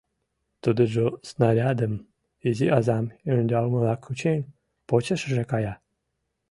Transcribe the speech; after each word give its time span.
Тудыжо, 0.63 1.05
снарядым 1.29 1.93
изи 2.47 2.67
азам 2.77 3.05
ӧндалмыла 3.35 3.95
кучен, 4.03 4.41
почешыже 4.87 5.43
кая. 5.51 5.73